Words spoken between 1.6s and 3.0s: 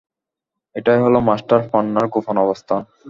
পান্নার গোপন অবস্থান।